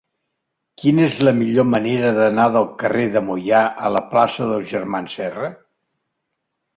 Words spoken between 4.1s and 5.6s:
plaça dels Germans Serra?